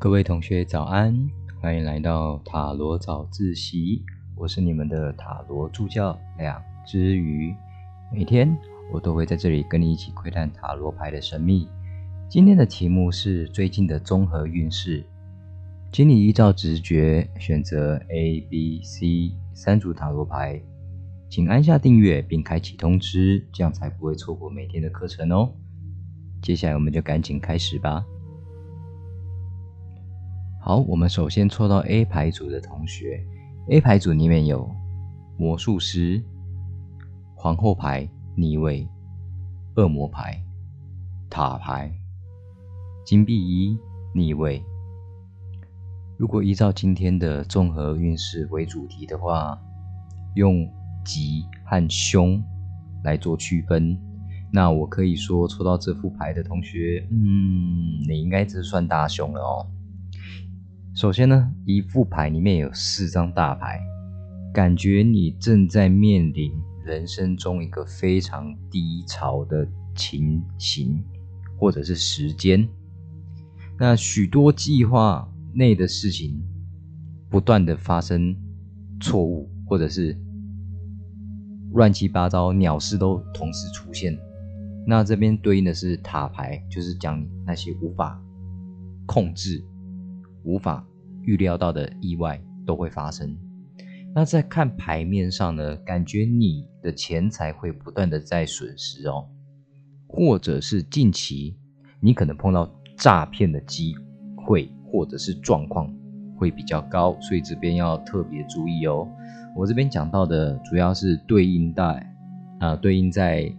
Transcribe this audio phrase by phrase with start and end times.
[0.00, 1.28] 各位同学早安，
[1.60, 4.00] 欢迎来到塔罗早自习。
[4.36, 7.52] 我是你们的塔罗助教两只鱼，
[8.12, 8.56] 每天
[8.92, 11.66] 我都会在这里跟你一起窥探塔罗牌的神秘。
[12.28, 15.04] 今天的题目是最近的综合运势，
[15.90, 20.62] 请你依照直觉选择 A、B、C 三组塔罗牌，
[21.28, 25.52] 请按下订阅并开启通知，这样才不会错过每天的课程哦。
[26.40, 28.06] 接下来我们就赶紧开始吧。
[30.60, 33.24] 好，我们首先抽到 A 牌组的同学
[33.70, 34.68] ，A 牌组里面有
[35.38, 36.22] 魔术师、
[37.34, 38.06] 皇后牌
[38.36, 38.86] 逆位、
[39.76, 40.42] 恶魔牌、
[41.30, 41.90] 塔牌、
[43.06, 43.78] 金币一
[44.12, 44.62] 逆位。
[46.18, 49.58] 如果依照今天的综合运势为主题的话，
[50.34, 50.68] 用
[51.04, 52.42] 吉和凶
[53.04, 53.96] 来做区分，
[54.52, 59.66] 那我可以说抽到这副牌的同学，嗯，你应该是算大凶了哦。
[60.98, 63.80] 首先呢，一副牌里面有四张大牌，
[64.52, 66.50] 感觉你正在面临
[66.84, 71.00] 人生中一个非常低潮的情形，
[71.56, 72.68] 或者是时间。
[73.78, 76.42] 那许多计划内的事情
[77.30, 78.34] 不断的发生
[79.00, 80.18] 错误，或者是
[81.74, 84.18] 乱七八糟鸟事都同时出现。
[84.84, 88.20] 那这边对应的是塔牌，就是讲那些无法
[89.06, 89.62] 控制。
[90.48, 90.82] 无法
[91.24, 93.36] 预料到的意外都会发生。
[94.14, 99.28] 那在看牌面上呢，感觉你的钱财会不断的在损失哦，
[100.06, 101.54] 或者是近期
[102.00, 103.94] 你可能碰到诈骗的机
[104.36, 105.94] 会或者是状况
[106.38, 109.06] 会比较高，所以这边要特别注意哦。
[109.54, 112.14] 我这边讲到的主要是对应在
[112.58, 113.54] 啊，对应在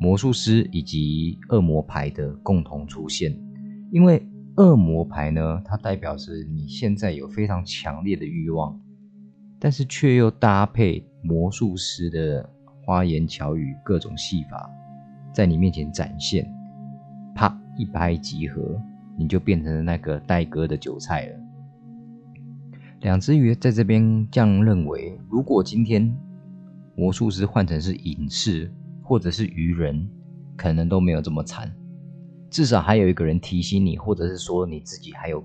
[0.00, 3.38] 魔术师以及恶魔牌的共同出现，
[3.92, 4.26] 因为。
[4.60, 8.78] 恶魔牌呢，它代表是你现在有非常强烈的欲望，
[9.58, 12.46] 但是却又搭配魔术师的
[12.84, 14.70] 花言巧语、各种戏法，
[15.32, 16.46] 在你面前展现，
[17.34, 18.78] 啪一拍即合，
[19.16, 21.40] 你就变成了那个待割的韭菜了。
[23.00, 26.14] 两只鱼在这边这样认为：如果今天
[26.94, 28.70] 魔术师换成是隐士
[29.02, 30.06] 或者是愚人，
[30.54, 31.74] 可能都没有这么惨。
[32.50, 35.42] 至少还有一个人提醒你，或者是说你自己还有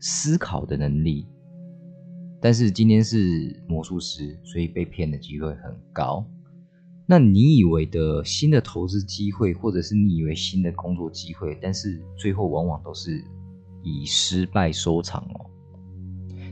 [0.00, 1.26] 思考的能力。
[2.40, 6.26] 但是今天是魔术师，所以被骗的机会很高。
[7.06, 13.22] 那你以为的新的投资机会，或者是你以为新的工作机会，但是最后往往都是
[13.84, 15.46] 以失败收场哦。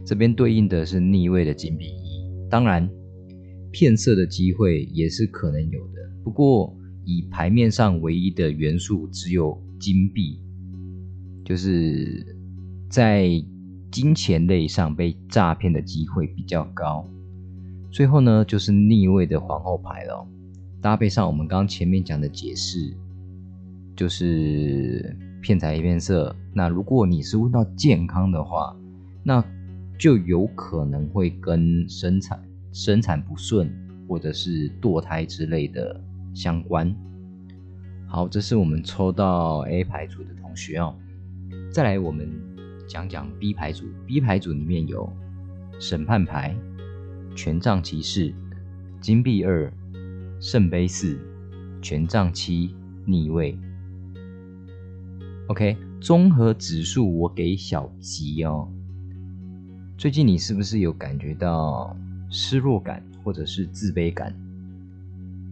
[0.07, 2.89] 这边对应的是逆位的金币一，当然
[3.73, 5.95] 骗色的机会也是可能有的。
[6.23, 6.77] 不过
[7.17, 9.61] 以牌面上唯一的元素只有。
[9.81, 10.39] 金币
[11.43, 12.37] 就是
[12.91, 13.31] 在
[13.91, 17.03] 金钱类上被诈骗的机会比较高。
[17.91, 20.29] 最后呢，就是逆位的皇后牌了，
[20.83, 22.95] 搭配上我们刚前面讲的解释，
[23.97, 26.37] 就是骗财骗色。
[26.53, 28.77] 那如果你是问到健康的话，
[29.25, 29.43] 那
[29.99, 32.39] 就有可能会跟生产
[32.71, 33.75] 生产不顺
[34.07, 35.99] 或者是堕胎之类的
[36.35, 36.95] 相关。
[38.07, 40.97] 好，这是我们抽到 A 牌组的同学哦。
[41.73, 42.29] 再来，我们
[42.89, 43.85] 讲讲 B 牌组。
[44.07, 45.11] B 牌组里面有
[45.79, 46.57] 审判牌、
[47.37, 48.35] 权杖骑士、
[49.01, 49.73] 金币二、
[50.41, 51.19] 圣杯四、
[51.81, 52.75] 权杖七
[53.05, 53.57] 逆位。
[55.47, 58.69] OK，综合指数我给小吉哦。
[59.97, 61.97] 最近你是不是有感觉到
[62.29, 64.35] 失落感或者是自卑感？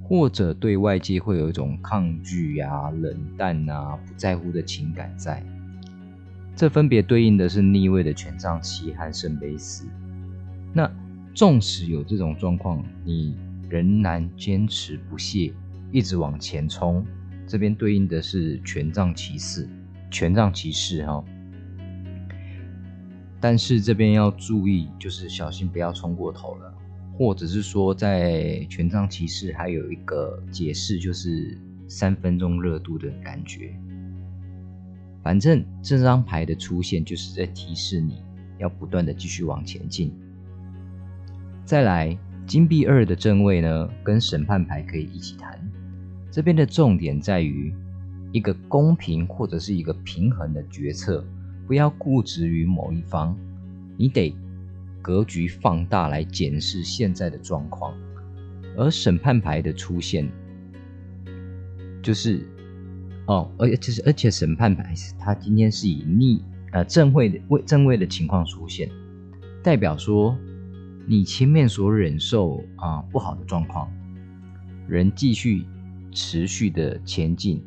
[0.09, 5.45] 或者对外界会有一种抗拒呀、冷淡啊、不在乎的情感在，
[6.57, 9.87] 这分别对应的是逆位的权杖七和圣杯四。
[10.73, 10.91] 那
[11.35, 13.37] 纵使有这种状况，你
[13.69, 15.53] 仍然坚持不懈，
[15.93, 17.05] 一直往前冲。
[17.47, 19.69] 这边对应的是权杖骑士，
[20.11, 21.23] 权杖骑士哈。
[23.39, 26.75] 但是这边要注意，就是小心不要冲过头了。
[27.19, 33.75] 或者是说，在权杖骑士还有一个解释，就是三分钟热度的感觉。
[35.21, 38.23] 反正这张牌的出现，就是在提示你
[38.59, 40.13] 要不断的继续往前进。
[41.65, 42.17] 再来，
[42.47, 45.59] 金币二的正位呢，跟审判牌可以一起谈。
[46.31, 47.75] 这边的重点在于
[48.31, 51.27] 一个公平或者是一个平衡的决策，
[51.67, 53.37] 不要固执于某一方，
[53.97, 54.33] 你得。
[55.01, 57.95] 格局放大来检视现在的状况，
[58.77, 60.29] 而审判牌的出现，
[62.03, 62.47] 就是
[63.27, 66.43] 哦，而且是而且审判牌，它今天是以逆
[66.73, 68.91] 呃正位的位正位的情况出现，
[69.63, 70.37] 代表说
[71.07, 73.91] 你前面所忍受啊不好的状况，
[74.87, 75.65] 人继续
[76.11, 77.63] 持续的前进，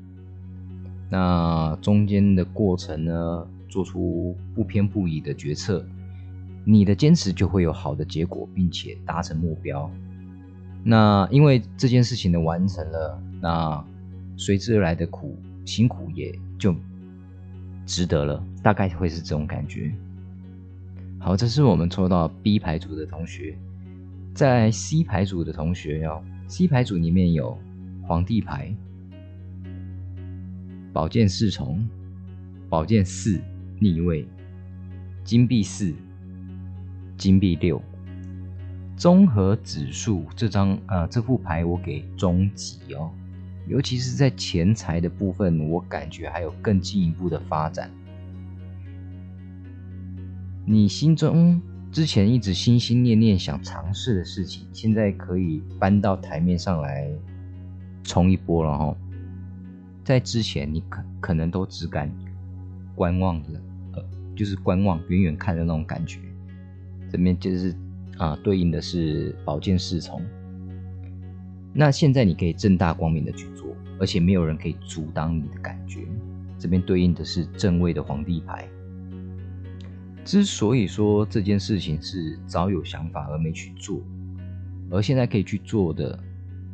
[1.09, 5.85] 那中间的过程呢，做出不偏不倚的决策，
[6.63, 9.89] 你的坚持就会有好的结果，并且达成目标。
[10.83, 13.85] 那因为这件事情的完成了，那
[14.35, 16.75] 随之而来的苦辛苦也就
[17.85, 19.93] 值得了，大概会是这种感觉。
[21.19, 23.55] 好，这是我们抽到 B 牌组的同学，
[24.33, 27.55] 在 C 牌组的同学哦，C 牌组里面有
[28.01, 28.75] 皇帝牌、
[30.91, 31.87] 宝剑侍从、
[32.69, 33.39] 宝剑四
[33.79, 34.27] 逆位、
[35.23, 35.93] 金币四、
[37.21, 37.79] 金币六。
[38.97, 43.11] 综合指数这张呃这副牌我给中级哦，
[43.67, 47.91] 尤其是在钱财的部分，我感觉还有更进一步的发展。
[50.65, 57.07] 你心中之前一直心心念念想尝试的事情，现在可以搬到台面上来
[58.03, 58.97] 冲一波了哈。
[60.03, 62.11] 在之前你可可能都只敢
[62.95, 63.61] 观望的，
[63.93, 64.03] 呃，
[64.35, 66.19] 就是观望远远看的那种感觉，
[67.11, 67.75] 这边就是。
[68.17, 70.21] 啊，对应的是宝剑侍从。
[71.73, 76.01] 那现在你可以正大光明的去做，而且没有人可以阻挡你的感觉。
[76.59, 78.67] 这边对应的是正位的皇帝牌。
[80.23, 83.99] 之所以说这件事情是早有想法而没去做，
[84.91, 86.19] 而现在可以去做的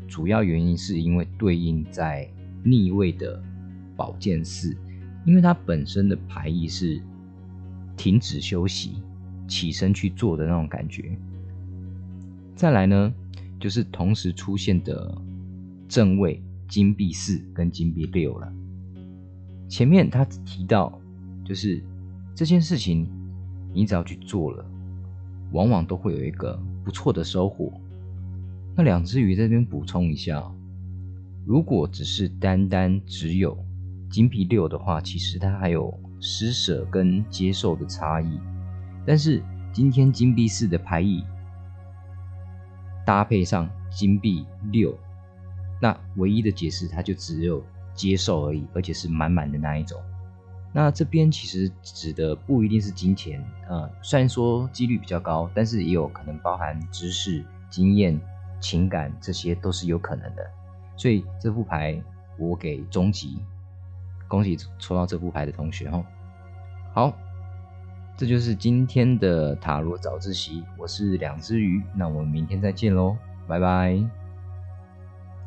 [0.05, 2.29] 主要原因，是因为对应在
[2.61, 3.41] 逆位的
[3.95, 4.75] 宝剑四，
[5.25, 7.01] 因为它本身的牌意是
[7.95, 9.01] 停止休息、
[9.47, 11.17] 起身去做的那种感觉。
[12.55, 13.13] 再来呢，
[13.59, 15.15] 就是同时出现的
[15.87, 18.51] 正位金币四跟金币六了。
[19.69, 20.99] 前面他提到，
[21.45, 21.81] 就是
[22.35, 23.07] 这件事情，
[23.73, 24.65] 你只要去做了，
[25.51, 27.71] 往往都会有一个不错的收获。
[28.75, 30.43] 那两只鱼在这边补充一下，
[31.45, 33.57] 如果只是单单只有
[34.09, 38.39] 金币六的话，其实它还有施舍跟接受的差异。
[39.07, 39.41] 但是
[39.73, 41.23] 今天金币四的牌意。
[43.05, 44.93] 搭配上金币六，
[45.81, 47.63] 那唯一的解释，它就只有
[47.93, 49.97] 接受而已，而且是满满的那一种。
[50.73, 58.19] 那这边其实指的不一定是金钱，呃，虽然说几率比较高，但是也有可能包含知识、经验、
[58.59, 60.45] 情感，这些都是有可能的。
[60.97, 62.03] 所以这副牌
[62.37, 63.41] 我给终极，
[64.27, 66.03] 恭喜抽到这副牌的同学哈。
[66.93, 67.17] 好。
[68.17, 73.15] 这就是今天的塔罗早自习，我是两只鱼，那我们明天再见喽，
[73.47, 74.26] 拜拜。